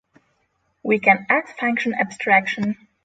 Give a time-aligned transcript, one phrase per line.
[0.81, 2.75] we can add function abstraction